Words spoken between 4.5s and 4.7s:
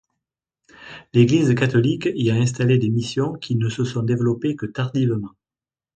que